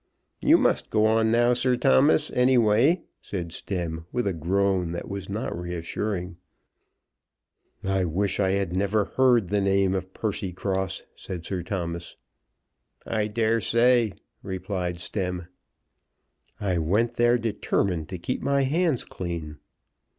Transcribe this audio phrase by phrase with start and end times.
[0.41, 5.07] "You must go on now, Sir Thomas, any way," said Stemm with a groan that
[5.07, 6.37] was not reassuring.
[7.83, 12.15] "I wish I had never heard the name of Percycross," said Sir Thomas.
[13.05, 15.47] "I dare say," replied Stemm.
[16.59, 19.59] "I went there determined to keep my hands clean."